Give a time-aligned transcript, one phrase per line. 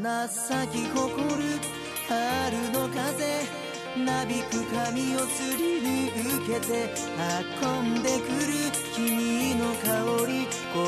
[0.00, 1.58] 花咲き誇る
[2.06, 3.42] 春の風
[4.04, 5.80] なびく髪をすり
[6.12, 6.94] 抜けて
[7.60, 9.88] 運んでくる君の香
[10.28, 10.86] り心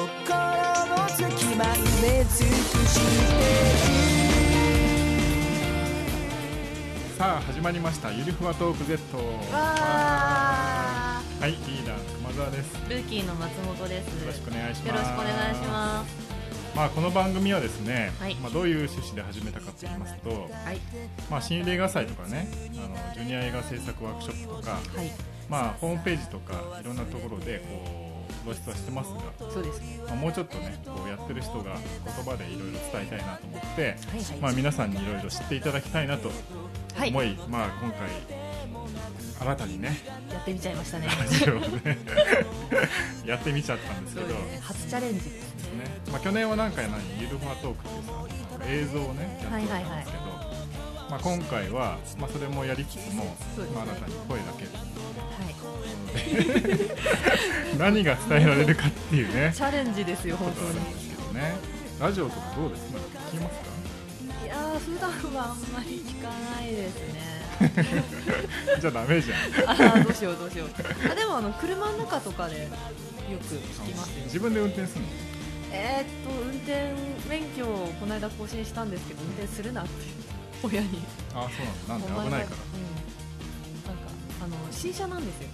[0.86, 2.54] の隙間埋め尽く
[2.86, 3.02] して
[7.18, 8.12] さあ始まりました。
[8.12, 9.16] ゆりふわトーク Z
[9.52, 9.74] わ
[11.40, 12.76] はいリーダー熊澤です。
[12.76, 14.06] ールーキーの松本です。
[14.20, 14.86] よろしくお願いします。
[14.86, 16.29] よろしくお願いします
[16.74, 18.34] まあこの番組はですね、はい。
[18.36, 20.36] まあどういう趣旨で始めたかと言いますと、は
[20.72, 20.78] い。
[21.30, 24.80] まあ新入り映画祭とかね、あのジュニア映画制作ワークショップとか、はい。
[25.48, 29.20] まあホームページとかいろんなところでこう露出はしてますが、
[29.50, 29.82] そうです。
[30.06, 31.72] まあ、もうちょっとねこうやってる人が言
[32.24, 33.98] 葉でいろいろ伝えたいなと思って、はいはい、
[34.40, 36.30] まあ皆さんにいろいろ知っていただきたいなと
[36.94, 37.10] はい。
[37.10, 37.98] 思い、まあ今回
[39.40, 39.98] 新たにね
[40.30, 41.08] やってみちゃいましたね。
[43.26, 44.28] やってみちゃったんですけど。
[44.28, 44.60] ね。
[44.62, 45.24] 初チャレンジ
[45.78, 45.84] ね。
[46.10, 48.12] まあ、去年はなんか何ゆるふわトークっていうさ
[48.66, 50.24] 映像をねやってたんですけど、
[51.10, 53.36] まあ、今回は、まあ、それもやりつつも、ね。
[53.74, 54.64] まあ、新たに声だけ。
[54.64, 54.80] では
[55.48, 55.54] い。
[57.78, 59.52] 何が伝えられるかっていうね。
[59.54, 61.54] チャレンジですよ本ことなんですけどね。
[62.00, 62.98] ラジオとかどうですか？
[63.32, 63.64] 聞きますか？
[64.18, 67.20] 当にいやー普段はあんまり聞かないですね。
[68.80, 69.70] じゃあダメじゃん。
[69.70, 70.68] あーどうしようどうしよう。
[71.10, 72.68] あでもあの車の中とかでよ
[73.38, 74.24] く聞きますよ。
[74.24, 75.08] 自分で運転するの？
[75.72, 76.94] えー、っと運転
[77.28, 79.90] 免許をこの間更新したんですけど運転するなって
[80.62, 80.88] 親に。
[81.34, 82.08] あそうなんだ。
[82.14, 82.56] なんで危ないから。
[82.56, 82.76] う
[83.78, 84.10] ん、なんか
[84.44, 85.48] あの新車なんですよ。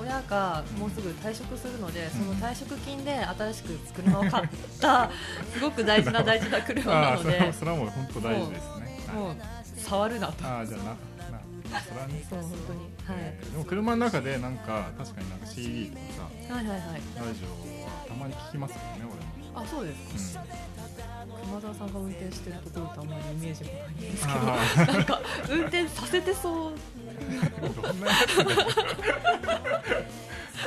[0.00, 4.48] 親がもうすぐ退職するので、その退職金で新しく車を買っ
[4.80, 5.10] た
[5.52, 8.98] すごく大事な大事な車なあそれのではそれはもう本当大事ですね。
[9.14, 9.36] もう
[9.76, 10.46] 触るなと。
[10.46, 12.24] ああじゃあなそれはね。
[12.28, 12.80] そう本当に。
[12.80, 16.02] はい、えーでも車の中でなんか確かになんか CD とか
[16.48, 16.80] さはいはいはい。
[17.16, 18.82] ラジオはたまに聞きますよね
[19.54, 20.34] あそうです。
[20.34, 20.44] か、
[21.20, 24.38] 俺も、熊澤さんが運転してるところとあんまりイメージもないんですけど。
[24.92, 26.72] なんか運転させてそう
[27.82, 28.00] どん。
[28.00, 28.50] なやつだよ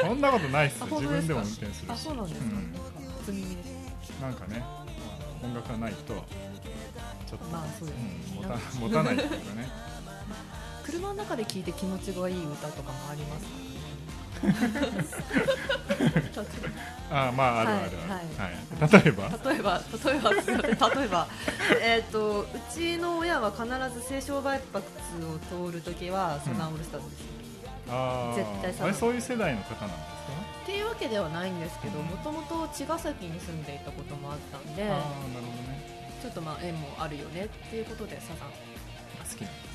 [0.01, 2.73] そんなことないっすあ自分でも運転するしあそうなんですか、うん。
[3.19, 4.63] 初耳ですなんかね
[5.41, 7.97] 音楽がないとちょっと、まあそうです
[8.33, 9.69] うん、持た持たないっていうかね。
[10.83, 13.45] 車の中で聴いて気持ちがいい歌とかもあります
[17.11, 19.03] あーまああるあるある、はいはい。
[19.03, 19.29] 例えば？
[19.51, 21.27] 例えば例えば例えば。
[21.81, 23.63] えっとうちの親は必
[23.99, 27.21] ず清少梅白を通るときはサザンオールスターズです、
[27.89, 28.35] あー。
[28.35, 30.15] 絶対そうあれそういう世代の方なんです
[30.63, 35.85] っていうわけではないんですけどもともと茅ヶ崎に住んでいたこともあったんでかああなるほどね。
[36.21, 38.49] ちょっとまあ縁もあるよねっていうことでサザン。
[38.49, 38.49] 好
[39.29, 39.74] 好きなんです。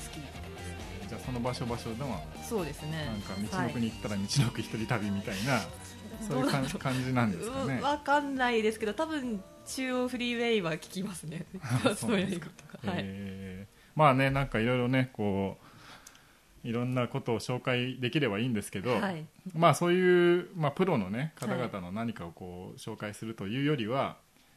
[1.11, 3.05] じゃあその場所場所でもそうですね。
[3.05, 5.59] なんか道はいのくに行ったら道のく一人旅みたいな、
[6.25, 7.75] そういう感じ感じなんですかね。
[7.75, 11.45] うんわかんないですけど多分中央フリーウェイは聞きますね。
[11.61, 12.47] あ そうなんですか
[12.85, 13.77] はい、えー。
[13.93, 15.57] まあねなんかいろいろねこ
[16.63, 19.25] ういろんなことを紹介できればいいんですけど、はい。
[19.53, 24.15] まあそういう、まあ、プロのね方々の何かをこう紹介するというよりは、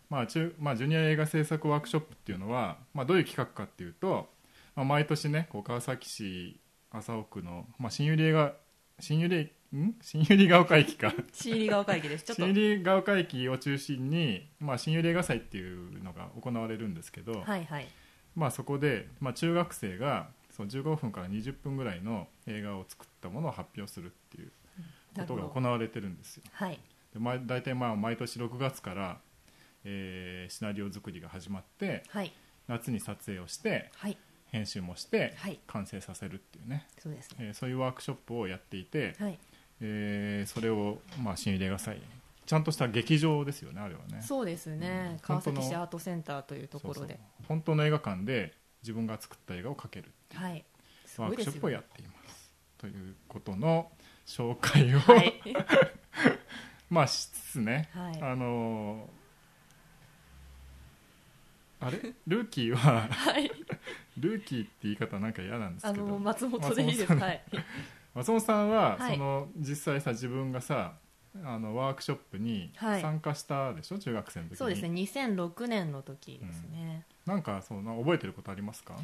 [0.09, 4.29] まあ中まあ、ジュニア映画制作ワークショップっていうのは、まあ、どういう企画かっていうと、
[4.77, 8.53] まあ、毎年ねこう川崎市麻生区の、まあ、新百合映画
[9.01, 9.95] 新百合ん？
[10.01, 11.13] 新百合ヶ丘駅か。
[11.33, 12.25] 新入ヶ丘駅です。
[12.25, 12.43] ちょっと。
[12.43, 17.87] 新百合ヶ丘駅を中心に、まあ、新百合映画祭っていうのが行われるんですけど、はいはい。
[18.37, 24.53] まあ、そこで、まあ、中学生がそう15分から20分ぐらいの映画を作ったものを発表するっていう
[25.17, 26.45] ことが行われてるんですよ。
[26.53, 26.81] はい。
[27.13, 29.19] でまあ大体まあ毎年6月から、
[29.85, 32.33] えーシナリオ作りが始まってはい。
[32.69, 34.17] 夏に撮影をしてはい
[34.55, 35.59] 編集もしてはい。
[35.67, 37.37] 完成させるっていうね、そうですね。
[37.41, 39.39] えーそういうワークショップをやっていて、はい。
[39.81, 42.01] えーそれを、まあ、新入り映画祭
[42.47, 44.23] ちゃんとした劇場ですよねあれはね。
[44.23, 45.19] そうですね、うん。
[45.21, 47.01] 川崎本当の市アートセンターというところで。
[47.01, 47.19] そうそう。
[47.49, 50.65] 本当の映画館で自分が作った映画を描けるはい。
[51.05, 52.53] すワークショップをやっています。
[52.79, 53.91] ということの
[54.27, 55.35] 紹介を、はい。
[56.91, 58.23] まあしつつね、はい。
[58.23, 59.24] あのー
[61.87, 61.99] あれ？
[62.27, 63.51] ルーキーははい。
[64.19, 66.07] ルーキーって言い方なんか嫌なんですあけど。
[66.07, 67.15] の松本でいいです。
[67.15, 67.43] はい。
[68.15, 69.17] 松本さんは、はい。
[69.17, 70.95] その実際さ自分がさ
[71.43, 73.01] あのワークショップにはい。
[73.03, 74.57] 参加したでしょ、中学生の時に。
[74.57, 74.89] そうですね。
[74.91, 78.95] 2006年の時ですね、なんかそうな覚えてることありますか？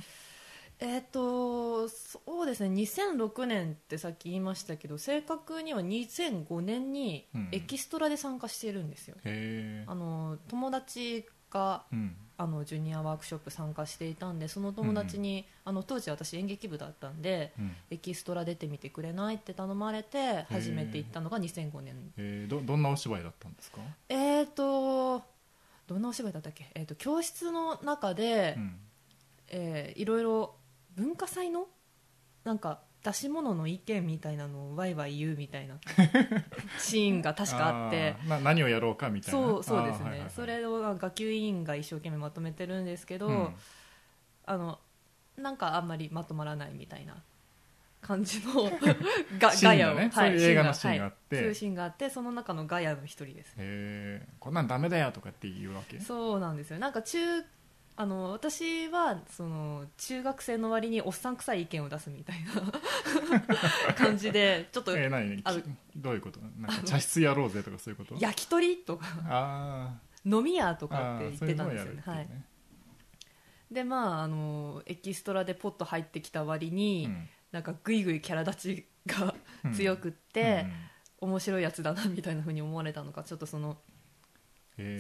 [0.83, 2.75] えっ、とそうですね。
[2.75, 7.49] 2006年ってさっき言いましたけど正確には2005年にうん。
[7.53, 12.17] エキストラで参加してるんですよ、へえあの友達がうん。
[12.41, 17.77] あのジュニアワークショップ参加していたんでその友達に、あの当時私演劇部だったんでうん。
[17.91, 21.95] エキストラ出てみてくれないって頼まれて始めていったのが2005年。
[22.17, 22.51] えー。
[22.51, 25.23] どどんなお芝居だったんですか、えーと
[25.87, 28.77] どんなお芝居だったっけ、えー、と教室の中で、うん。
[29.49, 30.55] えーいろいろ
[30.97, 31.67] 文化祭の
[32.45, 35.79] なんか出し物の意見みたいなのをワイワイ言うみたいな
[36.79, 38.15] シーンが確かあって。
[38.25, 39.41] ーな何をやろうかみたいな。
[39.41, 40.31] そうそうですね、はいはいはい。
[40.31, 43.55] それを学級委員が一生懸命まとめてるんですけど、うん。
[44.45, 44.79] あの
[45.39, 47.23] なんかあんまりまとまらないみたいな
[48.03, 48.71] 感じの
[49.39, 51.37] ガガヤを、ねそういう映画のシーンがあって。
[51.37, 53.55] はいそういうシーンがあってその中のガヤの一人です。
[53.57, 56.01] へえこんなんダメだよとかって言うわけ？
[56.01, 56.79] そうなんですよ。
[56.79, 57.19] なんか中
[58.01, 65.43] あの私はその中学生の割におっさん臭い意見を出すみたいな 感じでちょっとえー、何？
[65.45, 65.53] あ
[65.95, 66.41] どういうこと？
[66.41, 68.17] なんか茶室やろうぜとかそういうこと？
[68.19, 72.03] 焼き鳥とかあ飲み屋とーかって言ってたんですよね。
[72.07, 72.27] あーそういうのをやるっていうはい。
[72.27, 72.45] ね
[73.71, 77.29] でまああのエキストラでポッと入ってきた割に、うん。
[77.53, 79.75] なんかグイグイキャラ立ちがうん。
[79.75, 80.65] 強くって、
[81.21, 81.29] うん。
[81.29, 83.77] 面白いやつだなみたいな風に思われたのかちょっとその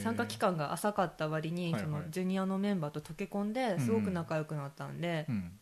[0.03, 5.53] 参加期間が浅かった割に、そのジュニアのメンバーと溶け込んですごく仲良くなったんで、うん。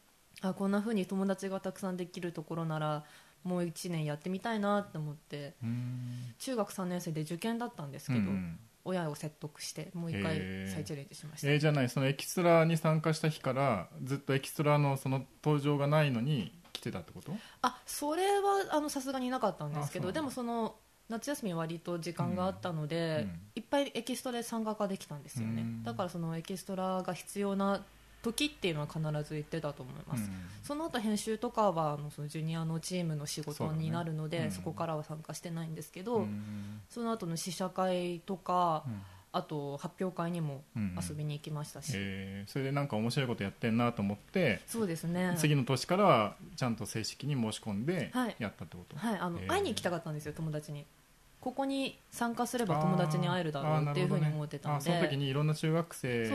[0.40, 3.04] あこんな風に友達がたくさんできるところなら
[3.42, 6.34] もう1年やってみたいなって思ってうん。
[6.38, 8.58] 中学3年生で受験だったんですけど、うん。
[8.84, 10.36] 親を説得してもう1回
[10.72, 17.32] 再チャレンジしました、えーじゃないそのエキストラに参加した日からずっとエキストラのその登場がないのに来てたってこと？
[17.62, 20.76] あそれはあのさすがになかったんですけどでもその
[21.08, 23.30] 夏休み割と時間があったので、うん。
[23.30, 23.40] うん。
[23.56, 25.82] いっぱいエキストラで参加ができたんですよね、うん。
[25.82, 27.82] だからそのエキストラが必要な
[28.22, 30.30] 時っていうのは必ず言ってたと思います、うん。
[30.62, 34.62] その後編集とかはあのそのジュニアのチームの仕事になるのでそ,、ねうん。
[34.64, 36.80] こからは参加してないんですけど、うん。
[36.90, 39.02] その後の試写会とか、うん。
[39.30, 42.50] あと発表会にも遊びに行きましたし、えー。
[42.50, 45.34] それでなんか面白いことやってんなと思ってそうですね。
[45.36, 48.36] 次の年からはちゃんと正式に申し込んではい。
[48.38, 49.46] やったってこと、はい、あのへー。
[49.46, 50.86] 会いに行きたかったんですよ友達に
[51.40, 54.96] ここに参加すれば友達に会えるだろうっていうふうに思ってたので、ね。
[54.98, 56.28] その時にいろんな中学生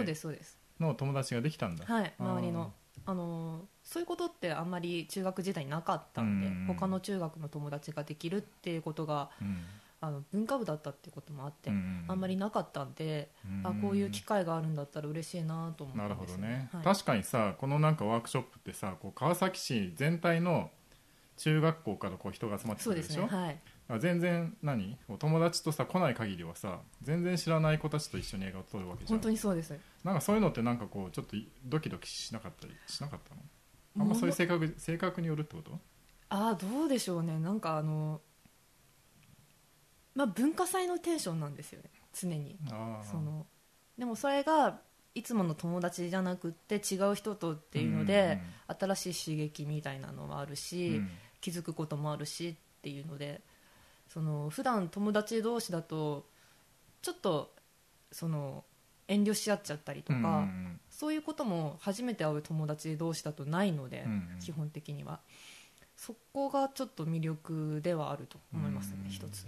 [0.80, 1.86] の友達ができたんだ。
[1.86, 2.74] はい周りの。
[3.06, 9.58] あのーそういうことってあんまり中学時代になかったんで、うん他の中学の友達ができるっていうことがうん。
[10.00, 13.68] あの文化部だったっていうこともあって、うんあんまりなかったんで、うん。
[13.68, 16.84] あこういう機会があるんだったら嬉しいなと思なるったんですよほどね、はい。
[16.84, 20.70] 確かにさこのなんかワークショップってさこう川崎市全体の
[21.38, 23.52] 中学校からこう人が集まってくそうでるですしょねはい。
[23.52, 24.98] あ全然何？
[25.08, 29.20] お友達とさ来ない限りはさ全然知らない子たちと一緒に映画を撮るわけじゃん。
[29.20, 29.78] 本当にそうです。
[30.04, 31.36] なんかそういうのってなんかこうちょっと
[31.66, 32.68] ドキドキしなかった？
[32.68, 33.42] りしなかったの
[34.00, 35.80] あんまそういう性格性格によるってこと？
[36.30, 37.38] ああどうでしょうね。
[37.40, 38.22] なんかあの
[40.16, 41.90] まあ文化祭のテンションなんですよね。
[42.14, 42.58] 常に。
[43.12, 43.46] その
[43.98, 44.80] でもそれが
[45.14, 51.10] いつもの友達じゃなくって違う人とっていうので、新しい刺激みたいなのもあるし、うん。
[51.42, 53.42] 気づくこともあるしっていうので
[54.14, 56.28] その普段友達同士だと
[57.02, 57.52] ちょっと
[58.12, 58.64] その
[59.08, 64.40] 遠慮し合っちゃったりとか、うんうんそういうことも初めて会う友達同士だとないので、うんうん。
[64.40, 65.20] 基本的には。
[65.98, 69.48] そこがちょっと魅力ではあると思いますね、うん一つ。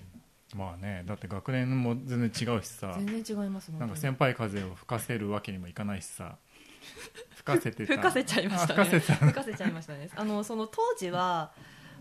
[0.55, 2.95] まあねだって学年も全然違うしさ。
[2.97, 6.37] 全然違いますなんか先輩風を吹かせるわけにもいかないしさ。
[7.37, 7.93] 吹かせてた。
[7.93, 8.81] 吹かせちゃいましたね。
[8.81, 9.15] あ吹かせた。
[9.17, 10.09] 吹かせちゃいましたね。
[10.15, 11.53] あのその当時は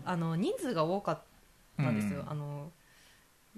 [0.03, 1.34] あの人数が多かった
[1.83, 2.29] んですよ、うん。
[2.29, 2.71] あの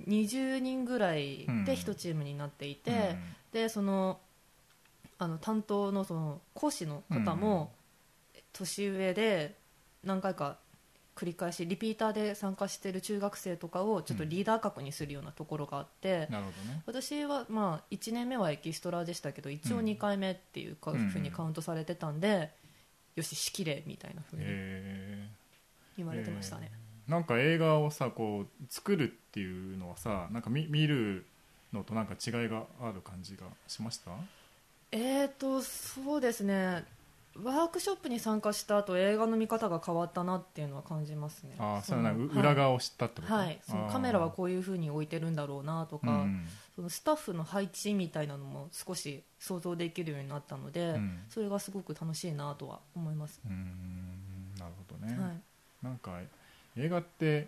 [0.08, 1.66] 20人ぐらいうん。
[1.66, 3.18] で1チームになっていて、
[3.52, 4.20] でその
[5.20, 7.72] あの担当のその講師の方も
[8.54, 9.56] 年上で
[10.04, 10.58] 何回か
[11.16, 16.84] 繰り返しリピーターで参加している中学生とかをちょっとリーダー格にするようなところがあって、うんね。
[16.86, 19.86] 私はまあ1年目はエキストラでしたけど一応うん。
[19.86, 22.52] 2回目っていうかうんふうにカウントされてたんで、
[23.16, 25.28] よし仕切れみたいなふうにへ
[25.98, 31.26] 言われてましたね、えなんか映画をさこう作るっていうのはさなんか見見る
[31.74, 34.12] のとなんか違いがある感じがしました？
[34.92, 36.86] えーとそうですね。
[37.44, 41.56] ワークショップに参加した後映画の見方が変わったなっていうのは感じますね。
[41.60, 46.48] ああそれは裏側を知ったってこと、はい、そのカメラはこういうふうに置いてるんだろうなとか、うん。
[46.76, 51.20] そのスタッフの配置みたいなのも少し想像できるようになったので、うん。
[51.30, 55.42] それがすごく楽しいなとは思います、うんなるほどね、はい、
[55.84, 56.20] なんか
[56.78, 57.48] 映画って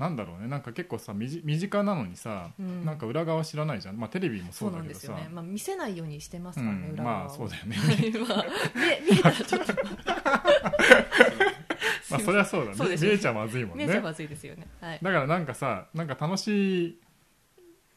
[0.00, 0.48] なんだろうね。
[0.48, 1.28] なんか結構さ身
[1.58, 2.86] 近なのにさ、うん。
[2.86, 4.94] なんか裏側知らないじゃん、まあ、テレビもそそうだけどさ。
[4.94, 6.94] んですよね、まあ、見せないようにしてますからね、うん。
[6.94, 7.76] 裏側をまあそうだよね。
[8.00, 9.74] 見えたらちょっと。
[12.10, 12.96] まあそれはそうだね。
[12.96, 13.84] 見えちゃまずいもんね。
[13.84, 14.66] 見えちゃまずいですよね。
[14.80, 14.98] はい。
[15.02, 16.98] だからなんかさなんか楽し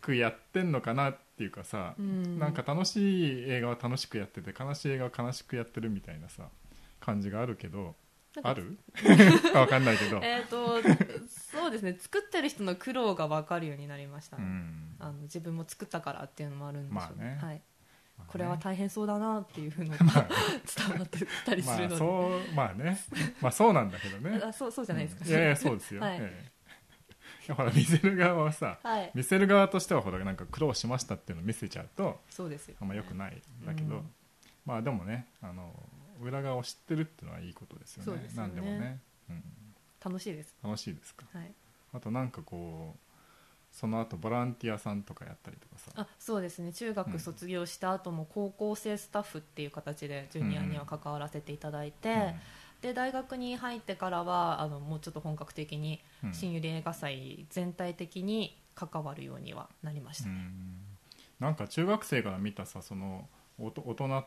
[0.02, 2.38] くやってんのかなっていうかさ、うん。
[2.38, 6.50] なんか楽しい映画は楽しくやってて悲しい映画は悲しくやってるみたいなさ
[7.00, 7.96] 感じがあるけど
[8.42, 8.80] ある？
[9.54, 10.82] わかんないけど、えー、と
[11.28, 11.96] そうですね。
[12.00, 14.38] 作ってる人の苦労が分かるようになりました。
[14.38, 14.96] ね、うん。
[15.00, 17.40] あの自分も作ったからっていうのもあるんでしょうまあね。
[17.42, 17.62] はい、
[18.28, 22.98] これは大変そうだなっていうふう のが伝わってたりすまあるので、そうまあね。
[23.42, 24.42] まあそうなんだけどね。
[24.44, 26.22] あそうそうじゃないですか、いやいやそうですよ、はい。
[27.56, 29.12] ほら見せる側はさはい。
[29.14, 34.14] 見せる側としてはほらなんか苦労しましたっていうのを見せちゃうとそうですよ、あんま良くないんだけど、うん。
[34.66, 35.72] まあでもねあの
[36.24, 38.06] 裏側を知ってるっていうのはいいことですよね。
[38.06, 38.54] そうですよね。
[38.56, 39.00] 何でもね、
[39.30, 39.44] うん、
[40.04, 40.56] 楽しいです。
[40.64, 41.26] 楽しいですか？
[41.34, 41.52] はい。
[41.94, 43.00] あとなんかこう
[43.72, 45.92] その後ボランティアさんとかやったりとかさ。
[45.96, 46.72] あそうですね。
[46.72, 52.36] 中うん学卒業した後も高校生スタッフっていう形でジュニアには関わらせていただいて、
[52.82, 56.30] で大学に入ってからはあのもうちょっと本格的にうん。
[56.30, 60.76] うん新百合映画祭全体的に関わるようにはなりましたね、うん。
[61.40, 63.28] なんか中学生から見たさその
[63.60, 64.26] おと大人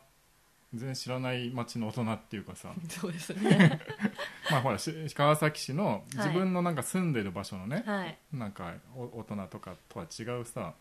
[0.74, 2.72] 全然知らない町の大人っていうかさ。
[2.88, 3.80] そうですね。
[4.50, 8.18] まあほらし川崎市の自分のなんか住んでる場所のね、はい。
[8.32, 10.74] なんかお大人とかとは違うさ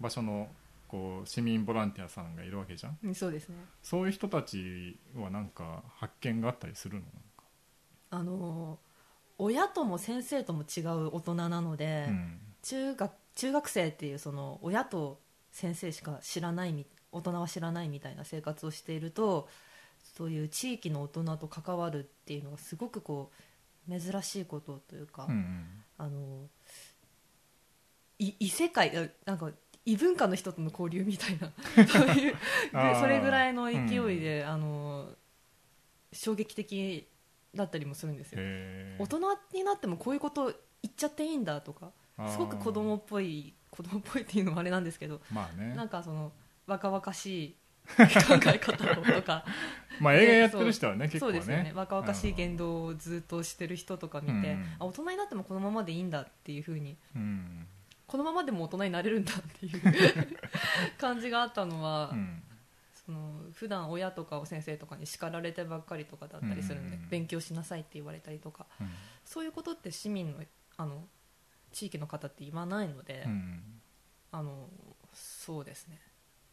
[0.00, 0.50] 場所の
[0.88, 2.98] こう市民ボランティアさんがいるわけじゃん。
[3.02, 3.56] うんそうですね。
[3.82, 7.04] そういう人たちはなんか発見があったりするの？
[8.10, 8.78] あの
[9.38, 12.40] 親とも先生とも違う大人なので、うん。
[12.62, 19.48] 中学中学生っていうその親と先生しか知らないみ大人は知らないみたいな生活をしていると
[20.16, 23.30] そういう地域の大人と関わるっていうのがすごくこ
[23.88, 25.66] う珍しいことというか、うんうん。
[25.98, 26.48] あの
[28.18, 29.50] い異世界あなんか
[29.84, 31.50] 異文化の人との交流みたいな
[31.86, 32.36] そういう
[33.00, 35.08] それぐらいの勢いで、あの
[36.12, 37.08] 衝撃的
[37.54, 38.40] だったりもするんですよ。
[38.98, 40.52] 大人になってもこういうこと
[40.82, 41.90] 言っちゃっていいんだとか
[42.28, 45.74] すごく子供っぽい子供っぽいっていうのもあれなんですけどまあね。
[45.74, 46.32] なんかその
[46.66, 47.56] 若々しい
[47.96, 48.04] 考
[48.46, 49.44] え方をとか。
[50.00, 51.32] まあ映画やってる人はね結構ね。
[51.32, 51.72] そうですよね。
[51.74, 54.76] 若々しい言動をずっとしてる人とか見て、うん。
[54.78, 56.96] あ大人になってもこのままでいいんだっていうふうに。
[57.14, 57.66] うん。
[58.06, 59.80] このままでも大人になれるんだっていう
[60.98, 62.42] 感じがあったのは、うん。
[62.94, 67.08] その普段親とか先生とかに叱られてばっかりとかだったりするので、うん。
[67.08, 68.66] 勉強しなさいって言われたりとか。
[68.80, 68.90] うん。
[69.24, 70.44] そういうことって市民の
[70.76, 71.06] あの
[71.72, 73.80] 地域の方って言わないので、うん。
[74.30, 74.68] あの
[75.12, 76.00] そうですね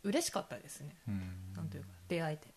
[0.04, 1.22] 嬉しかったですね、うん。
[1.56, 2.48] なんというか出会えて。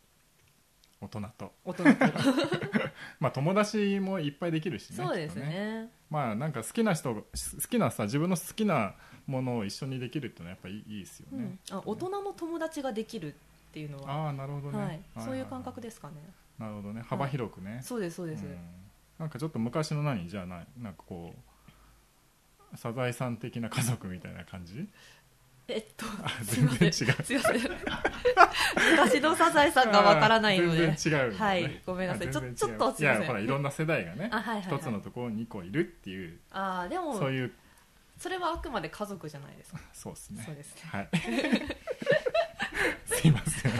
[1.00, 1.52] 大人と。
[1.64, 1.90] 大人と
[3.18, 5.90] まあ友達もいっぱいできるしねそうですきっとね。
[6.10, 7.26] まあなんか好きな人が好
[7.68, 8.94] きなさ自分の好きな
[9.26, 11.58] ものを一緒にできるっていうのはやっぱいいいいですよね。
[11.70, 16.14] うん、あ大人の友達ができるっていうのは、ああなるほどね、はい、そういう感覚でですかね、
[16.58, 17.02] なるほどね。
[17.02, 18.58] 幅広くね、そうですそうです、うん。
[19.18, 20.28] なんかちょっと昔の何？
[20.28, 21.34] じゃあななんかこ
[22.72, 24.88] うサザエさん的な家族みたいな感じ？
[25.68, 26.92] えっとあすいません。
[26.92, 27.40] すいません。
[28.90, 30.94] 昔のサザエさんがわからないので。
[30.94, 32.28] 全然違う、はいごめんなさい。
[32.28, 33.22] あちょちょっとすいません。
[33.22, 37.52] やほらいろんな世代がねあはいつのところに2個いるっていうああでもそういう。
[38.18, 39.80] それはあくまで家族じゃないですか。
[39.92, 40.42] そうですね。
[40.46, 40.82] そうですね。
[40.84, 41.08] はい。
[43.06, 43.72] すいません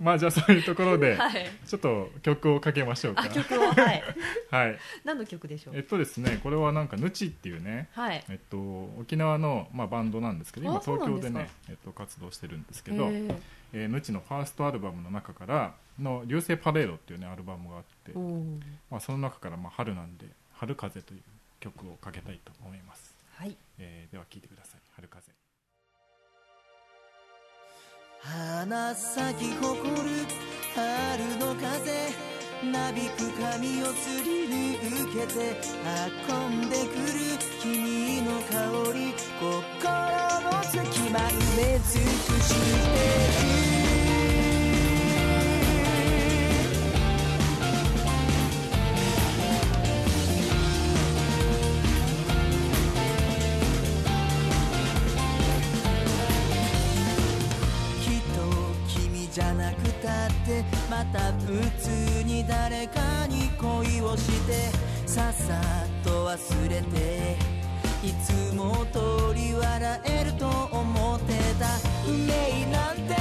[0.00, 1.46] まあじゃあそういうところで、はい。
[1.66, 3.22] ちょっと曲をかけましょうか。
[3.22, 4.02] あ曲をはい。
[4.50, 4.78] はい。
[5.04, 5.76] 何の曲でしょう？
[5.76, 8.24] えっとですねこれはなんかヌチっていうねはい。
[8.28, 8.58] えっと、
[9.00, 13.08] 沖縄の、まあ、バンドなんですけど今東京でねえっと、活動してるんですけど、
[13.72, 18.12] えー、ヌチのファーストアルバムの中からの「流星パレード」っていうねアルバムがあって、
[18.90, 21.20] まあ、その中から、まあ、春なんで「春風」という
[21.60, 23.56] 曲をかけたいと思います、はい。
[23.78, 25.32] えーでは聴いてください「春風」
[28.20, 30.26] 花咲き誇る
[30.74, 32.28] 春の風
[32.72, 35.56] なびく髪をすり抜けて
[36.28, 39.90] 運んでくる君の香り心
[40.50, 43.67] の隙間埋め尽くして
[61.12, 64.70] た普通に誰かに恋をして
[65.06, 65.60] さっさ
[66.04, 67.36] と忘れて
[68.02, 71.66] いつも通り笑えると思ってた。
[72.06, 73.16] 運命なんて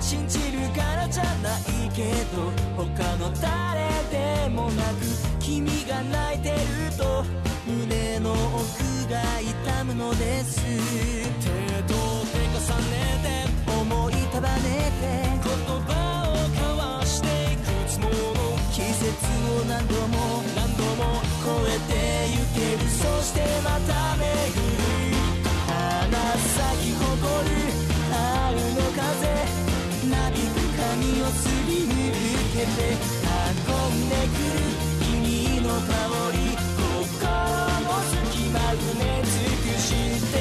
[0.00, 4.96] 信じるからじゃないけど他の誰でもなく
[5.40, 6.56] 君が泣いてる
[6.98, 7.24] と
[7.66, 10.56] 胸の奥が痛むのです。
[19.24, 21.94] を何度も何度も超えて
[22.32, 25.16] ゆけるそしてまた巡る
[25.66, 27.04] 花咲き誇
[27.48, 27.56] る
[28.12, 28.14] 春
[28.74, 29.00] の風
[30.10, 31.90] なびく髪をすり抜
[32.52, 32.96] けて
[33.66, 34.58] 運んでくる
[35.04, 35.88] 君の香
[36.32, 36.36] り
[36.76, 37.26] 心
[37.84, 39.30] の隙間埋め尽
[39.62, 39.84] くし
[40.32, 40.34] て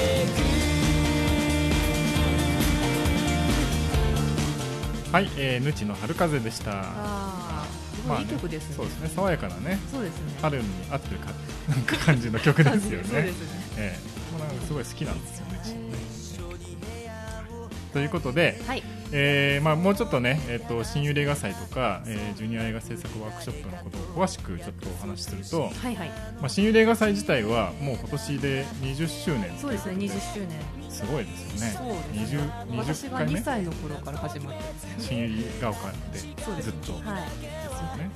[5.11, 7.34] くはい、えー、ぬちの春風でした。
[8.09, 9.09] ああすごいいい曲ですね,、そうですね。
[9.15, 9.79] 爽やかなね。
[9.91, 10.33] そうですね。
[10.41, 11.31] 春に合ってるか
[11.69, 13.59] なんか感じの曲ですよ そうねですね。
[13.77, 14.31] ええ。
[14.31, 15.55] もうなんかすごい好きなんですよね。
[17.93, 18.83] ということで、はい。
[19.13, 26.09] えーまあ、もうちょっとね、えー、と新幽霊映画祭とか、えージュニア映画制作ワークショップのことを詳しくちょっとお話しすると、はいはい。
[26.41, 30.49] まあ、新幽霊映画祭自体はもう今年で20周年そうですね20周年。
[30.89, 31.77] すごいですよね。
[31.77, 32.39] そうですね。
[32.67, 36.55] 20 20私が回目？2歳の頃から始まった新百合ヶ丘でずっと。
[36.57, 36.69] です
[37.85, 38.09] よはいね。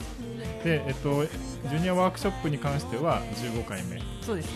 [0.63, 4.01] で、えっと、ジュニアワークショップに関しては15回目。
[4.21, 4.49] そうです。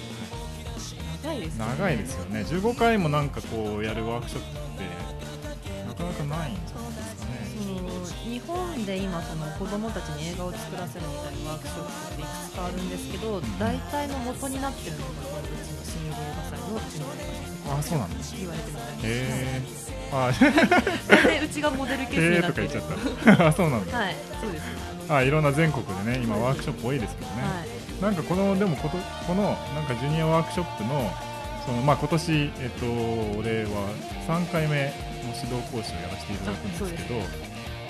[1.23, 1.65] 長いですね。
[1.65, 2.41] 長いですよね。
[2.41, 4.83] 15回もなんかこうやるワークショップって
[5.87, 7.33] なかなかないんじゃないですかね。
[8.23, 17.17] 日本で今その子供たちに映画を作らせるみたいなワークショップっていくつかあるんですけど、大体の元になってるのがこのうちの新入映画祭のうちの映
[17.67, 18.35] 画あそうなんです。
[18.37, 19.61] 言われてみたいへえ
[20.11, 20.31] あ
[21.07, 22.69] 大体うちがモデルケースになってる。
[22.69, 23.47] とか言っちゃった。
[23.47, 23.97] あそうなんだ。
[23.97, 28.01] はいそうですあいろんな全国でね今ワークショップ多いですけどね、はい。
[28.01, 29.43] なんかこのでもことこの
[29.75, 31.11] なんかジュニアワークショップの
[31.65, 32.85] そのまあ今年えっと
[33.39, 33.89] 俺は
[34.27, 34.91] 3回目の
[35.35, 37.19] 指導講師をやらせていただくんですけど、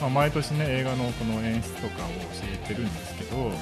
[0.02, 3.58] まあ毎年ね映画のこの演出とかを教えてるんですけど、はい。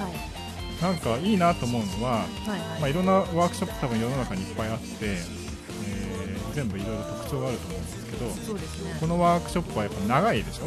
[0.82, 5.42] なんかいいなと思うのは、はいまあはいいろんなワークショップ多分世の中にいっぱいあって、えー
[6.54, 8.96] 全部いろいろ特徴があると思うんですけど、ね。
[9.00, 10.66] このワークショップはやっぱ長いでしょ？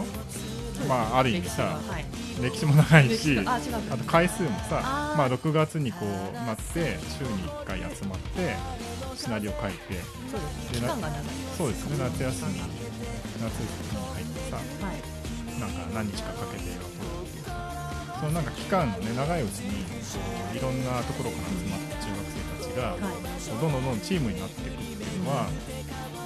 [0.88, 1.78] まあある意味さ
[2.42, 3.60] 歴史も長い歴しあ
[3.96, 8.56] と回数もさまあ、6月にこうなって週に1回集まって
[9.16, 9.78] シナリオ書いて
[11.56, 11.88] そうです。
[11.90, 11.98] ね。
[11.98, 13.62] 夏休み夏休
[13.92, 15.60] みに入ってさはい。
[15.60, 17.44] なんか何日かかけて映画を撮るっていう。
[17.44, 19.94] さそのなんか期間のね長いうちにこ
[20.52, 23.00] ういろんなところから集まった中学生たちがはい。
[23.00, 25.46] どんどんどんどんチームになっていくっていうのは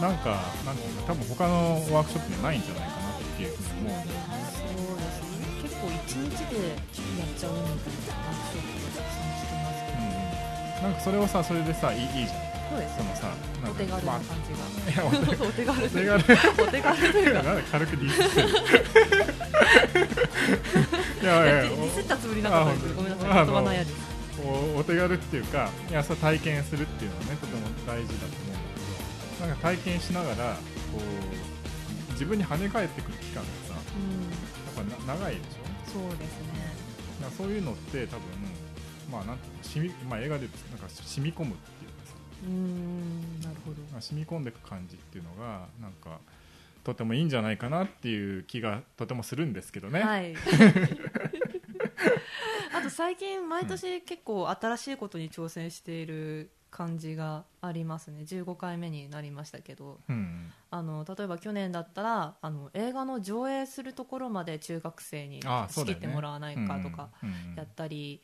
[0.00, 4.48] なんかなんていうか多分他のワークショップにはないんじゃないかなっていうふうに思うんです
[5.81, 6.77] 構一日でやっ
[7.38, 9.99] ちゃうみたいなワークショップがたくさんしてますけど。
[9.99, 10.07] うん
[10.79, 12.38] なんかそれをさそれでさいいいいじゃん。
[12.71, 12.97] そうです。
[12.99, 13.27] そのさ
[13.62, 14.59] なんかお手軽なまあ感じが、
[14.93, 15.11] いや お
[15.53, 15.85] 手軽。
[15.85, 16.14] お手軽。
[16.62, 17.35] お手軽という
[17.73, 18.49] 軽くディスってる。
[21.23, 23.31] いやいやいやディスったつもりなかったんですけどごめんなさい。
[23.31, 23.88] あ言葉のやつ
[24.45, 28.12] おお手軽っていうかいやそれ体験するっていうのはねとても大事だと思うんだ
[29.38, 30.43] けどなんか体験しながらこ
[32.09, 34.31] う自分に跳ね返ってくる期間がさうん。
[34.31, 34.37] や
[34.95, 35.67] っぱな長いでしょ？
[35.92, 36.79] そうですね。
[37.37, 38.22] そういうのって多分
[39.11, 41.96] まあなんていうの染み、まあ、映画でなんか染み込むっていうか。
[42.07, 43.83] さうーんなるほど。
[43.92, 46.18] まあ染み込んでいく感じっていうのがなんか
[46.85, 50.35] とてもいいんじゃないかなっていう気がとてもするんですけどね、はい。
[52.74, 58.22] あと最近毎年結構新しいことに挑戦している感じがありますね。
[58.22, 60.00] 15回目になりましたけど。
[60.09, 68.22] うん、あの例えば去年だったらあの映画の上映するところまで中学生に仕切ってもらわないかとかうんうんやったり、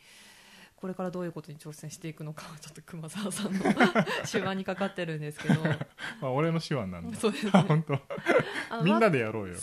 [0.84, 3.60] これからどういうことに挑戦していくのかは ちょっと熊沢さんの
[4.30, 5.62] 手腕にかかってるんですけど。
[6.20, 7.18] まあ、俺の手腕なんだ。
[7.18, 7.52] そうですね。
[7.54, 7.98] あ本当。
[8.82, 9.54] みんなでやろうよ。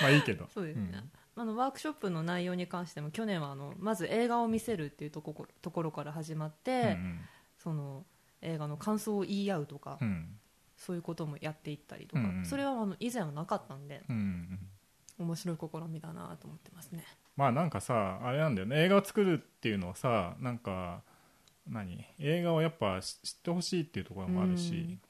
[0.00, 0.48] まあいいけど。
[0.52, 1.04] そうですね、
[1.38, 7.20] あのワークショップの内容に関しても去年はあのまず映画を見せるっていうとこところから始まって、うん
[7.56, 8.04] その
[8.40, 10.08] 映画の感想を言い合うとか、うん。
[10.08, 10.38] うん
[10.76, 12.44] そういうこともやっていったりとか、うんうん。
[12.44, 14.16] それはあの以前はなかったんでうん
[15.18, 15.26] うん。
[15.26, 17.02] 面白い試みだなと思ってますね。
[17.36, 18.84] まあなんかさあれなんだよね。
[18.84, 21.02] 映画を作るっていうのはさなんか
[21.68, 22.04] 何？
[22.20, 25.00] 映画をやっぱ知知ってほしいっていうところもあるし、うん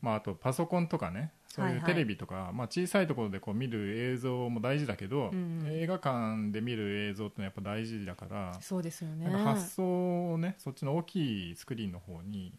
[0.00, 1.80] まあ、あとパソコンとかねそうはいはい。
[1.80, 5.68] いうテレビとか、まあ、小さいところでこう見る映像も大事だけど、うんうん。
[5.68, 9.26] 映画館で見る映像ってやっぱ大事だから、そうですよね。
[9.26, 12.52] 発想をねそっちの大きいスクリーンの方に、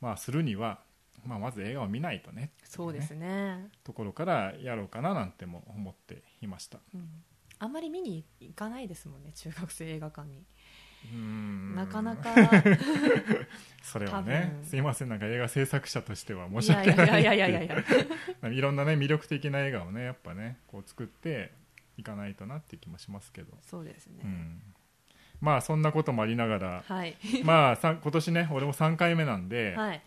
[0.00, 0.80] まあ、するには、
[1.24, 6.78] まあ、まず映画を見ないとねそうですね、ところからやろうかななんても思っていました。
[6.94, 7.08] うん、
[7.58, 10.44] あんまり見に行かないですもんね中学生映画館に
[11.74, 12.34] なかなか。
[13.82, 14.64] それは多ね分。
[14.64, 15.08] すいません。
[15.08, 17.84] なんか映画制作者としては申いし訳ないやいやいやいやい
[18.42, 18.48] や。
[18.50, 21.52] いろんなね魅力的な映画をねやっぱねこう作って
[21.96, 24.62] いかないとなっていう気もしますけど、そうですね、うん、
[25.40, 27.16] まあそんなこともありながらはい。
[27.44, 30.02] まあさ今年ね俺も3回目なんで、はい、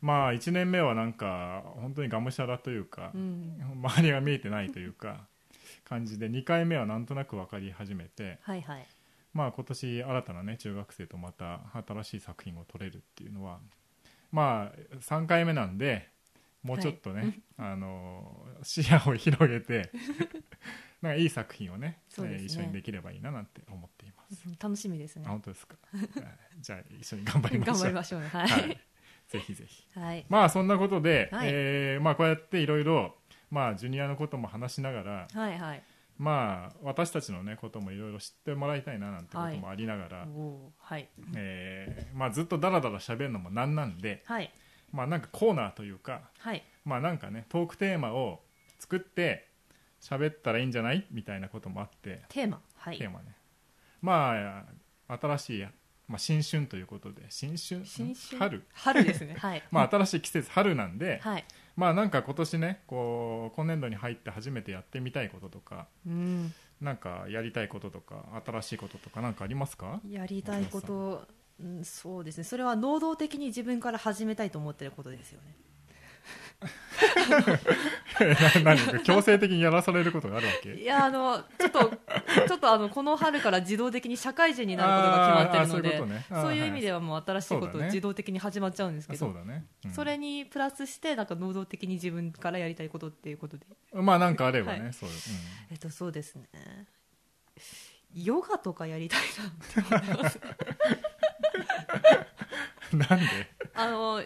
[0.00, 5.26] まあ1年目はなんか本当にがむしゃらというかう、ん、周りが見えてないというか
[5.84, 8.86] 感じで2回目はなんとなく分かり始めてはいはい
[9.34, 13.58] まあ今年新たなね中学生とまた新しい作品を撮れるっていうのは
[14.32, 16.08] まあ3回目なんで
[16.62, 19.90] もうちょっとね、あの視野を広げて
[21.02, 21.98] なんかいい作品をねね。
[22.18, 25.24] えー一緒にできればいいななんて思っています、うん楽しみですね。
[25.26, 25.76] あ本当ですか？
[25.92, 27.74] は いじゃあ一緒に頑張りましょう。
[27.76, 28.28] 頑張りましょうね。
[28.28, 28.80] はい、はい。
[29.28, 29.86] ぜひぜひ。
[29.94, 30.24] はい。
[30.30, 31.48] まあそんなことで、はい。
[31.52, 33.14] えーまあ、こうやっていろいろ
[33.50, 35.82] まあジュニアのことも話しながらはいはい
[36.16, 40.26] まあ私たちのねこともいろいろ知ってもらいたいななんてこともありながら、
[40.78, 41.08] はい。
[41.34, 44.52] えーまあ、ずっとダラダラ喋るのもなんなんで、はい。
[44.92, 46.62] まあ、なんかコーナーというかはい。
[46.84, 48.42] まあなんかねトークテーマを
[48.78, 49.48] 作って
[50.00, 52.60] 喋ったらいいんじゃないみたいなこともあってテーマ？
[52.76, 52.98] はい。
[52.98, 53.34] テーマね。
[54.00, 54.64] ま
[55.08, 55.66] あ新しい、
[56.06, 57.84] まあ、新春ということで新春？
[57.84, 58.38] 新春？
[58.38, 58.62] 春？
[58.72, 59.34] 春ですね。
[59.38, 59.62] はい。
[59.72, 61.44] まあ新しい季節春なんで、はい
[61.76, 66.52] まあなんか今年ねこう今年度に入って初めてやってみたいこととかうん。
[66.80, 70.00] なんかやりたいこととか新しいこととかなんかありますか？
[70.10, 71.26] やりたいこと
[71.60, 72.44] うんそうですね。
[72.44, 75.54] それは能動的に自分から始めたいと思ってることですよね
[78.64, 80.74] 何か強制的にやらされることがあるわけ？
[80.74, 81.90] いやあのちょっと
[82.48, 86.66] ちょっとあのこの春から自動的に社会人になることが決まってるのでそういうね。
[86.66, 89.90] いう意味ではもう新しいこと自動的に始まっちゃうんですけどそうだね、うん。
[89.90, 93.66] それにプラスしてなんか能動的に自分からやりたいことっていうことで。
[93.92, 94.92] まあなんかあればね、はい。
[94.92, 95.08] そう、
[95.70, 96.48] えっとそうですね。
[98.14, 100.40] ヨガとかやりたいなって思います。
[102.92, 103.26] うん、なんで？
[103.74, 104.22] あの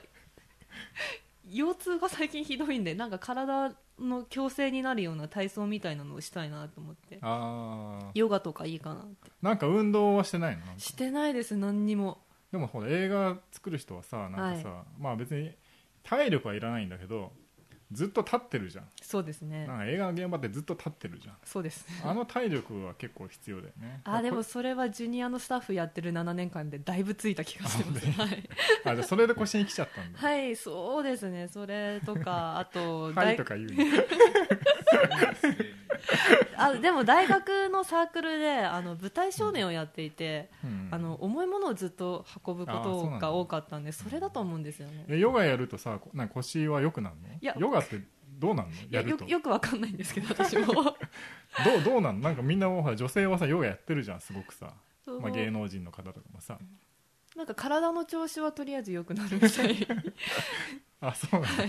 [1.50, 7.18] 腰痛が最近ひどいんでなんか体の矯正になるような体操みたいなのをしたいなと思って。
[7.22, 9.30] ああヨガとかいいかなって。
[9.42, 10.62] なんか運動はしてないの？
[10.78, 12.18] してないです何にも。
[12.52, 15.52] でもほら映画作る人はさなんかさ、まあ別に
[16.02, 17.32] 体力はいらないんだけど
[17.90, 18.84] ずっと立ってるじゃん。
[19.00, 19.66] そうですね。
[19.66, 21.36] なんか映画の現場ってずっと立ってるじゃん。
[21.44, 21.86] そうです。
[22.04, 24.02] あの体力は結構必要だよね。
[24.04, 28.06] あでもこそれはジュニアのスタッフやってる7年間でだいぶついた気がしてます。
[28.18, 28.50] あはい、れ
[28.84, 30.18] あじゃあそれで腰に来ちゃったんだ。
[30.18, 31.48] はい、そうですね。
[31.48, 33.76] それとかあと はい大とか言うの
[36.58, 40.88] あでも大学のサークルであの舞台少年をやっていて、うん。
[40.90, 45.04] あの重いものをずっと運ぶことが多かったんでそれだと思うんですよね。
[45.08, 47.28] えヨガやるとさこな腰は良くなるの？
[47.28, 48.00] いやヨガって
[48.38, 48.72] どうなんの？
[48.72, 49.24] いやると。
[49.24, 50.66] よくわかんないんですけど私も。
[50.74, 50.82] ど
[51.80, 52.20] うどうなん？
[52.20, 54.72] のなんかみんなほら女性はさヨガやってるじゃんすごくさ、
[55.06, 56.58] まあ、芸能人の方とかもさ
[57.38, 59.76] なんか体の調子はとりあえず良くなるみたい。
[61.00, 61.64] あそうなんだ、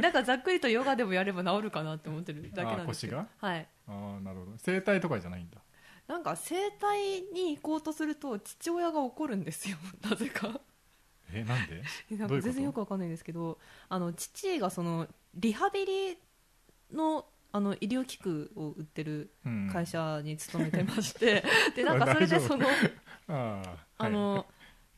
[0.00, 3.20] なんかざっくりとヨガでもやれば治るかなって思ってるだけなんですけど。
[3.20, 3.68] あ腰はい。
[3.86, 4.56] ああなるほど。
[4.56, 5.58] 整体とかじゃないんだ。
[6.08, 9.76] なんか整体に行こうとすると父親が怒るんですよ。
[10.08, 10.58] なぜか。
[11.30, 11.82] えなんで？
[12.16, 13.58] なんか全然よくわかんないんですけど。
[13.90, 16.18] あの父がそのリハビリ
[16.92, 19.68] のあの医療器具を売ってるうん。
[19.70, 21.44] 会社に勤めてまして、
[21.76, 22.66] でなんかそれでその
[23.28, 24.46] あああの、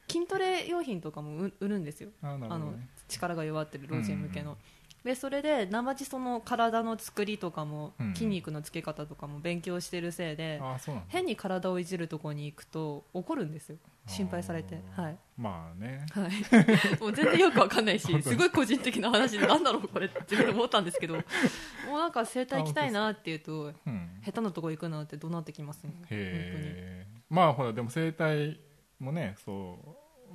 [0.08, 2.10] 筋トレ用品とかも売売るんですよ。
[2.22, 2.74] はい、あーなるあの
[3.08, 4.56] 力が弱ってる老人向けの、うん
[5.04, 8.14] でそれで生地その体の作りとかも、うん。
[8.14, 10.60] 筋肉のつけ方とかも勉強してるせいで
[11.08, 13.76] 変に体をいじるところに行くと怒るんですよ。
[14.06, 14.80] 心配されて。
[14.96, 15.16] はい。
[15.36, 16.04] まあね。
[16.10, 16.30] はい、
[17.00, 21.14] もう全然よくわかんないしすごい個人的な話でなんだろうこれって自分で思ったんですけど。
[21.86, 24.20] もうなんか整体行きたいなっていうとうん。
[24.24, 27.06] 下手なとこ行くなって怒鳴ってきますね。
[27.30, 28.58] まあほらでも整体
[29.00, 29.78] もねそ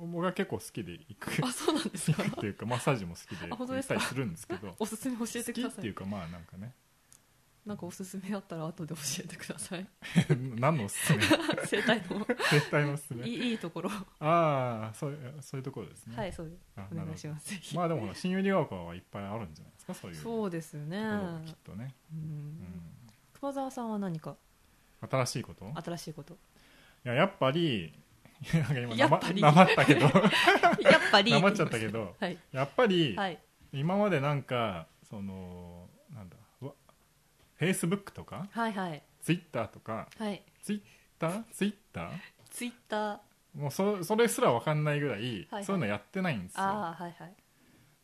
[0.00, 1.30] う僕は結構好きで行く。
[1.46, 2.24] あそうなんですか？
[2.24, 3.94] 行くっていうかマッサージも好きであ本当ですか？
[3.94, 4.74] 行ったりするんですけど。
[4.78, 5.78] おすすめ教えて好きください。
[5.78, 6.72] っていうかまあなんかね。
[7.64, 9.86] なんかおすすめあったら後で教えてください。
[10.58, 11.22] 何のおすすめ？
[11.66, 12.26] 整体の。
[12.50, 13.26] 整体のおすすめ？
[13.28, 13.90] いいいいところ。
[14.18, 16.16] ああそういうそういうところですね。
[16.16, 16.60] はいそうです。
[16.76, 19.94] おあなるほど願いしますぜひ、まあでもほら新百合ヶ丘はいっぱいあるんじゃないですか？
[19.94, 21.00] そういうそうですね。
[21.02, 22.22] ろがきっとね、ううん。
[22.50, 22.90] ん、
[23.38, 24.36] 熊沢さんは何か？
[25.08, 25.66] 新しいこと？
[25.66, 26.36] い新しいこと。
[27.04, 27.94] ややっぱり
[28.96, 29.40] やっぱり。
[29.42, 30.00] なまったけど。
[30.02, 30.12] やっ
[31.10, 31.32] ぱり。
[31.32, 32.16] なま っちゃったけど。
[32.20, 32.38] はい。
[32.52, 33.38] やっぱり、はい。
[33.72, 39.02] 今までなんかそのなんだフェイスブックとかはいはい。
[39.20, 40.42] ツイッターとかはい。
[40.62, 40.80] ツイッ
[41.18, 42.10] ターツイッター
[42.50, 43.18] ツイッター
[43.54, 46.62] もうそそれすら分かんないぐらい、はいそういうのやってないんですよ。
[46.62, 47.14] はいはい。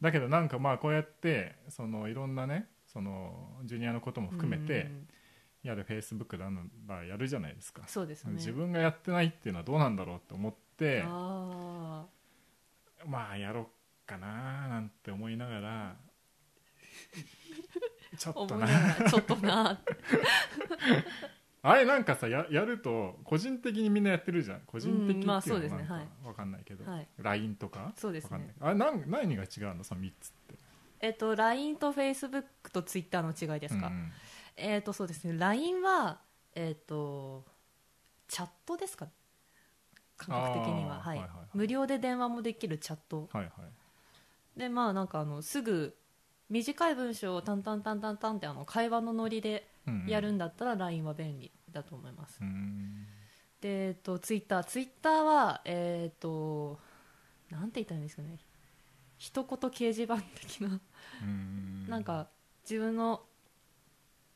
[0.01, 5.09] だけどなんかまあこうやってそのいろんなねそのジュニアのことも含めてうん
[5.63, 7.83] やるフェイスブックだのだやるじゃないですか。
[7.87, 8.33] そうですね。
[8.35, 12.07] 自分がやってないっていうのはどうなんだろうって思ってあ
[13.07, 13.67] まあやろう
[14.07, 15.97] かななんて思いながら
[18.17, 18.67] ちょあっとな。
[19.11, 19.81] ちょっとな
[21.63, 24.63] あれなんかさややると個人的にみんなやってるじゃん。
[24.63, 25.83] 個人的っていうのはそうですね。
[26.25, 27.09] なんかんないけど、はい。
[27.19, 27.93] LINE とか？
[27.97, 28.55] そうですね。
[28.61, 29.85] あれなん何が違うの？
[29.85, 30.55] その3つって。
[31.01, 34.11] えっと LINE と Facebook と Twitter の違いですか、うん
[34.57, 35.39] えっとそうですね。
[35.39, 36.21] LINE は
[36.55, 37.45] えっと
[38.29, 39.09] チャットですか？
[40.17, 41.01] 感覚的には。
[41.01, 41.19] はい。
[41.19, 41.49] はいはいはい。
[41.55, 43.29] 無料で電話もできるチャット。
[43.33, 44.59] はいはい。
[44.59, 45.97] でまあなんかあのすぐ
[46.49, 49.69] 短い文章をタンタンタンタンタンってあの会話のノリで
[50.07, 53.07] やるんだったら LINE は便利だと思います、うん。
[53.61, 54.65] でえっとツイッター。
[54.65, 56.79] ツイッターはえっと
[57.51, 58.39] なんて言ったらいいんですかね。
[59.17, 60.81] 一言掲示板的な。
[61.23, 61.87] うん。
[61.89, 62.29] なんか
[62.63, 63.23] 自分の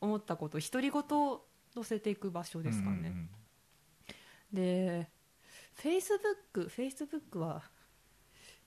[0.05, 1.43] 思ったこと独り言を
[1.75, 3.29] 載せていく場所ですかね、うん
[4.53, 5.09] で
[5.75, 7.63] フェイスブックフェイスブックは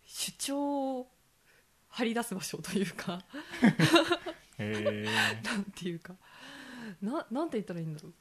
[0.06, 1.08] 主張を
[1.88, 3.24] 張り出す場所というか
[4.60, 6.16] なんていうか。
[7.02, 8.14] ななんて言ったらいいんだろう。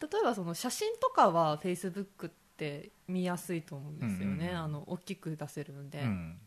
[0.00, 4.56] 例えばその写真とかはフェイスブックって見やすいと思うんですよね、うんうんうん。
[4.56, 6.40] あの大きく出せるんで、うん。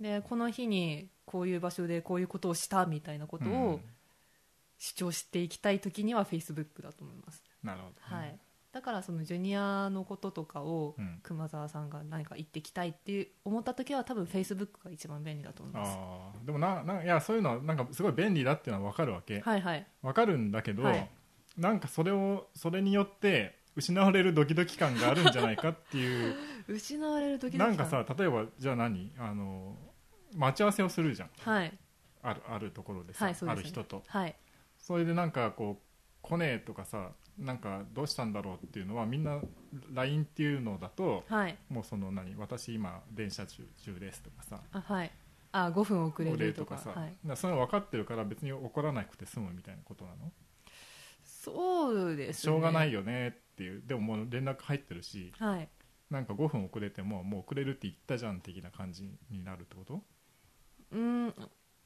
[0.00, 3.84] でこの日にこういう場所でこういうことをしたみたいなことうをん
[4.78, 8.16] 主張していきたい時にはフェイスブックだと思います、なるほど。
[8.16, 8.38] ね、はい、
[8.72, 11.20] だからそのジュニアのこととかをうん。
[11.22, 15.96] 熊沢さんが何か言ってきたいって思った時は多分フェイスブックが一番便利だと思います。
[15.98, 19.40] ああでもなないやそういうのはなんかすごい便利だっていうのは分かるわけ。
[19.40, 19.86] はいはい。
[20.02, 21.10] 分かるんだけど、はい。
[21.56, 26.36] なんかそれをそれによって失われるドキドキ感があるんじゃないかっていう。
[26.68, 29.12] 失われる時なんかさ例えばじゃあ何？
[29.18, 29.76] あの
[30.36, 31.30] 待ち合わせをするじゃん。
[31.40, 31.78] はい。
[32.22, 33.50] あるあるところでさ、はいですね。
[33.50, 34.02] ある人と。
[34.06, 34.36] はい
[34.88, 35.82] それでなんかこう
[36.22, 39.38] 来ねえとかさなんかどうしたんだろうっていうのはみんな
[39.92, 41.58] LINE っていうのだとはい。
[41.68, 45.12] もうその何私今電車中中ですとかさあはい。
[45.52, 46.78] あ5分遅れるとか。
[46.78, 50.32] さ、はい、だそれ分かってるから別に怒らなくて済むみたいなことなの？
[51.22, 52.42] そうですね。
[52.44, 53.82] しょうがないよねっていう。
[53.86, 55.68] でももう連絡入ってるしはい。
[56.10, 60.02] なんか5分遅れてももう遅れるって言ったじゃん的な感じになるってこと？
[60.92, 61.34] うん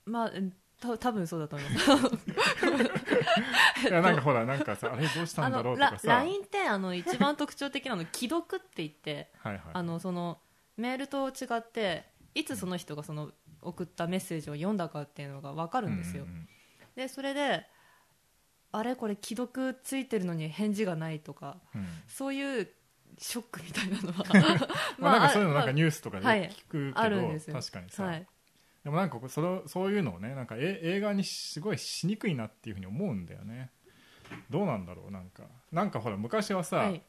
[0.04, 1.86] まあうんた多分そうだと思います。
[3.88, 6.08] いやなんかほらなんかさあれどうしたあんだろうとかさ。
[6.08, 9.62] LINE ってあの一番特徴的なの既読って言ってはいはい。
[9.72, 10.40] あのその
[10.76, 16.48] メールと違っていつその人がその送ったメッセージを読んだかっていうのが分かるんですよ、うんうん
[16.94, 17.66] でそれで
[18.70, 21.86] あれこれ既読ついてるのに返事がないとかうん。
[22.06, 22.68] そういう
[23.16, 24.68] ショックみたいなのは
[24.98, 26.50] まあ、なんかそういうのなんかあニュースとかではい。
[26.50, 27.56] 聞くけど、あるんですよ。
[27.56, 28.26] 確かにさ、はい
[28.84, 33.70] でもなんかそれそういうのをねなんかえ映画にすごいしにくいなっていうふうに思うんだよね。
[34.50, 35.44] どうなんだろうなんか。
[35.70, 37.02] なんかほら昔はさ、はい。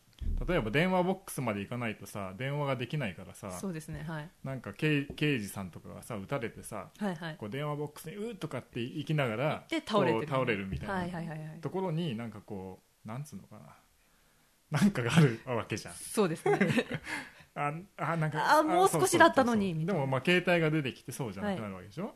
[0.48, 4.30] 例えば電話ボックスまで行かないとさ電話ができないからさそうですねはい。
[4.44, 7.36] なんか刑刑事さんとかがさ撃たれてさはいはい。
[7.38, 11.60] こう電話ボックスにうーとかって行きながらで倒れ倒れるみたいな、はいはいはいはい。
[11.62, 14.80] ところになんかこうなんつうのかな。
[14.80, 15.94] なんかがあるわけじゃん。
[15.94, 16.58] そうですね
[17.56, 22.16] ああなんかあもう少しだったのにでもまあ携帯が出てきてそうじゃなくはいなるわけでしょ、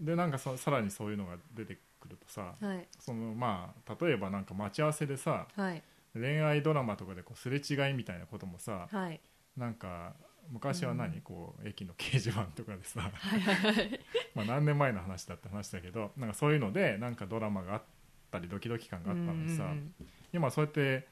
[0.00, 2.88] でなんかそさらにそういうのが出てくるとさはい。
[2.98, 5.82] そのまあ例えばなんか待ち合わせでさはい。
[6.14, 9.20] 恋愛ドラマとかでこうすれ違いみたいなこともさはい。
[9.56, 10.14] なんか
[10.48, 14.00] 昔は何、こう駅の掲示板とかでさ、 はいはいはい。
[14.34, 17.82] まあ何年前の話だって話だけどなんかそういうのでなんかドラマがあっ
[18.30, 19.94] たりドキドキ感があったのにさ、うんうん。
[20.32, 21.08] 今そうやって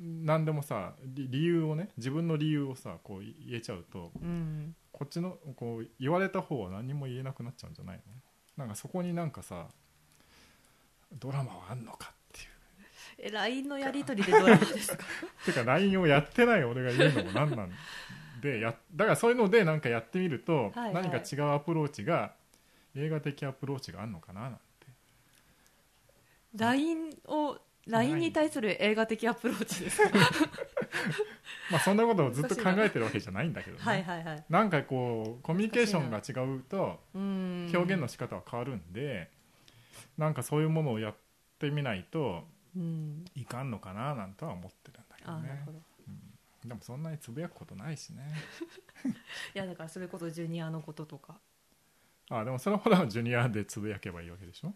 [0.00, 4.28] 何でもさ理理由をね自分の理由をさこう言えちゃうとうん。
[4.28, 8.02] うんこっちのこう言われた方は何も言えなくなっちゃうんじゃないの？
[8.58, 9.66] なんかそこになんかさ
[11.18, 12.48] ドラマはあんのかっていう。
[13.26, 15.04] え LINE のやり取りでドラマですか？
[15.46, 17.70] てか LINE をやってない俺が言うのも何なん
[18.42, 21.08] でやだからそういうのでなんかやってみると、はいはい。
[21.08, 22.34] 何か違うアプローチが
[22.94, 24.60] 映画的アプローチがあるのかななんて。
[26.54, 30.10] LINE を LINE に対する映画的アプローチですか？
[31.70, 34.44] まあそんなことをずっと考えてるわけじゃないんだけどね、 はいはいはい。
[34.48, 37.70] なんかこうコミュニケーションが違うとうん。
[37.74, 39.30] 表現の仕方は変わるんで、
[40.18, 41.14] なんかそういうものをやっ
[41.58, 43.24] てみないとうん。
[43.34, 45.48] いかんのかななんとは思ってるんだけどね。
[45.50, 45.82] あなるほど。
[46.64, 48.22] でもそんなにつぶやくことないしね。
[49.54, 51.40] いやだからそれこそジュニアのこととか。
[52.30, 54.72] あでもそれほらジュニアでつぶやけばいいわけでしょ、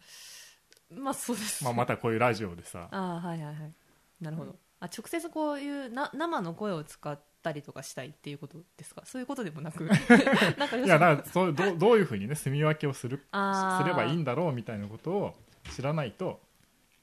[0.90, 1.64] まあそうです。
[1.64, 2.88] まあ、またこういうラジオでさ。
[2.90, 3.74] ああはいはいはい。
[4.20, 4.56] なるほど。
[4.80, 9.02] あ直接こういうな生の声を使ったりとかしたいっていうことですか？
[9.04, 9.84] そういうことでもなく。
[10.58, 13.82] なんかいやだからそうどうどういうふうにね住み分けをするあー。
[13.82, 15.34] すればいいんだろうみたいなことを
[15.74, 16.40] 知らないと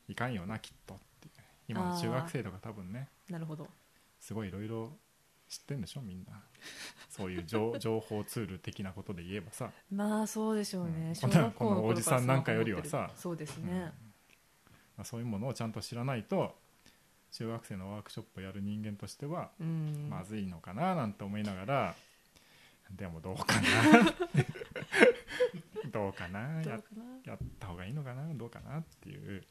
[0.08, 1.34] いかんよなきっとっていう。
[1.68, 3.10] 今の中学生とか多分ね。
[3.30, 3.68] なるほど。
[4.20, 4.92] すごいいろいろ
[5.54, 6.42] 知ってんでしょみんな。
[7.10, 9.72] そういう情 情報ツール的なことで言えばさ。
[9.92, 11.16] まあそうでしょうね、うん。
[11.16, 13.12] 小学校のこの頃おじさんなんかよりはさ。
[13.16, 13.92] そうですね、
[14.98, 16.58] まあそういうものをちゃんと知らないと
[17.32, 20.08] 中学生のワークショップをやる人間としてはうん。
[20.10, 21.96] まずいのかななんて思いながら、
[22.92, 24.14] でもどうかな。
[25.92, 26.62] どうかな？
[26.64, 26.82] や
[27.26, 28.34] やった方がいいのかな？
[28.34, 28.80] どうかな？
[28.80, 29.44] っていう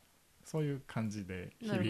[0.45, 1.83] そういう感じで日々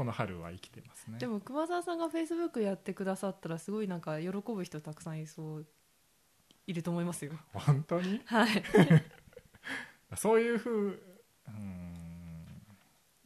[0.00, 1.18] この春は生きてますね。
[1.18, 5.66] でも熊沢さんがフェイスブックやってくださったらすごいなんか喜ぶ人たくさんいそう
[6.66, 7.32] いると思いますよ。
[7.52, 8.22] 本当に？
[8.24, 8.64] はい。
[10.16, 12.62] そういうふううーん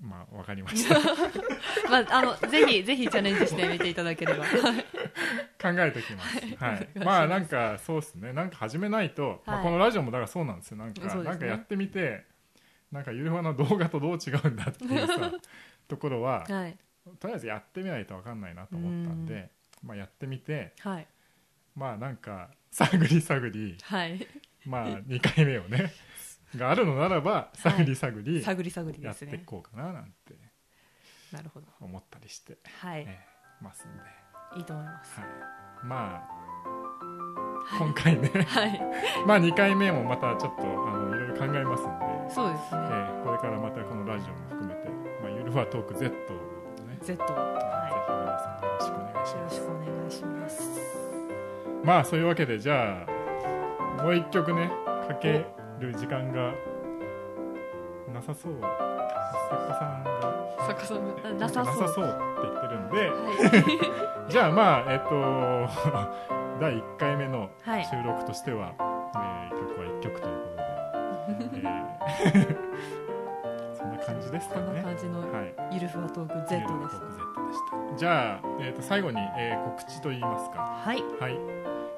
[0.00, 0.98] まあわかりました。
[1.88, 4.44] まあ、あのぜひぜひチャレンジしてみていただければ。
[5.62, 6.88] 考えておきます、はい。
[7.04, 8.32] まあなんかそうですね。
[8.32, 10.78] なんか始めないと、まあ、はいこのラジオもだからそうなんですよ。
[10.78, 11.22] なんかね。
[11.22, 12.26] なんかやってみて
[12.90, 15.32] なんかゆるふわの動画とどう違うんだっていうさ
[15.88, 16.76] ところははい。
[17.20, 19.50] とりあえずやってみないと分かんないなと思ったんで、
[19.82, 21.06] まあ、やってみてはい。
[21.74, 24.26] まあなんか探り探りはい。
[24.64, 25.92] まあ2回目をね
[26.56, 30.34] があるのならば探り探り探り探りやっていこうかななんて
[31.32, 31.66] なるほど。
[31.80, 33.00] 思ったりして、はい。
[33.00, 35.18] ええますんで、いいと思います。
[35.20, 35.28] はい、
[35.84, 36.44] まあ
[37.78, 38.80] 今回ね はい。
[39.26, 42.80] まあ2回目もまたちょっとあのいろいろ考えますんで、そうですね。
[42.82, 44.88] えーこれからまたこのラジオも含めて、
[45.54, 46.10] まあ、ゆるふわトーク Z を
[46.86, 49.26] ね、ぜ Z ひ皆はさんよろしくお願い。
[49.26, 50.80] しいよますろしくお願いします。
[51.84, 53.06] まあそういうわけでじゃ
[53.98, 54.70] あもう一曲ね
[55.08, 55.44] かけ
[55.80, 56.52] る時間が
[58.12, 58.54] なさそう。
[59.50, 63.08] 作家さんが作家さんがなさそうかなさそうって言ってるんで。
[63.10, 65.10] は じゃあまあえっと
[66.60, 67.84] 第1回目のはい。
[67.84, 70.34] 収録としては、えー曲は1曲という
[71.36, 71.62] ことで、
[72.24, 73.03] えー
[74.04, 75.54] 感じですいこんなかね感じのはい。
[75.72, 76.54] ゆるふわトーク Z です。
[76.54, 77.96] ゆるトーク Z でした。
[77.98, 80.58] じゃあ、えー、と最後に、えー告知といいますか。
[80.84, 81.02] はい。
[81.20, 81.36] はい、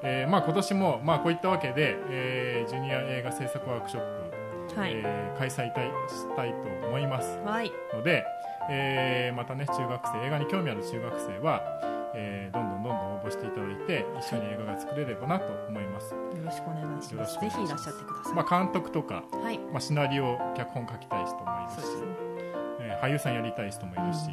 [0.03, 4.91] えーまあ、今年も、まあ、こういったわけで、えージュニア映画制作ワークショップ、はい。
[4.93, 7.37] えー開催たいしたいと思います。
[7.45, 7.71] はい。
[7.93, 8.23] ので、
[8.69, 11.61] えーまたね中学生映画に興味ある中学生は、
[12.15, 12.76] えーどんどん
[13.27, 17.57] どんどん応募していただいて一緒に映画が作れればなと思います、よろしくお願いしよろしますくお願いします。
[17.57, 19.59] ぜひいらっしゃってください、まあ、監督とか、はい。
[19.59, 22.07] まあ、シナリオ脚本書きたい人もいるしね。
[22.81, 24.31] えー俳優さんやりたい人もいるし、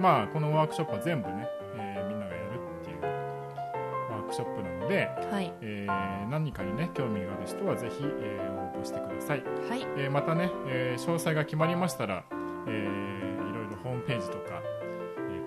[0.00, 2.46] まあこのワークショップは全部ね、えーみんながやる
[2.82, 5.52] っていうワークショップなので、うんはい。
[5.60, 9.86] えー何かにね興味がある人はぜひ、えー応募してください、はい。
[9.96, 12.24] えーまたね、えー詳細が決まりましたら、
[12.66, 14.79] えーいろいろホームページとか、えー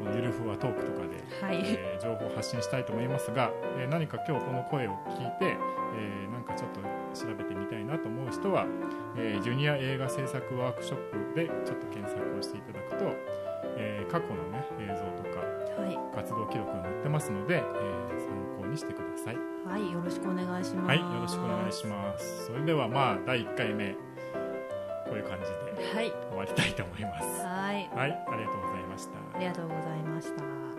[0.03, 1.61] このゆるふわトークとかで、はい。
[1.65, 5.55] えー情報を発信したいと思いますが、えー何か今日この声を聞いて、
[5.95, 6.81] えーなんかちょっと
[7.15, 8.65] 調べてみたいなと思う人は、
[9.17, 10.97] えージュニア映画制作ワークショッ
[11.31, 13.05] プでちょっと検索をしていただくと、
[13.77, 15.39] えー過去のね映像とか
[15.81, 15.97] はい。
[16.15, 17.63] 活動記録が載ってますので、えー
[18.19, 19.37] 参考にしてください。
[19.65, 20.87] はいよろしくお願いします。
[20.87, 22.45] はいよろしくお願いします。
[22.47, 25.45] それではまあ第1回目こういう感じ
[25.81, 26.11] ではい。
[26.29, 27.45] 終わりたいと思います。
[27.45, 27.89] はい。
[27.95, 29.17] はいありがとうました。
[29.35, 30.72] ありがとうございました。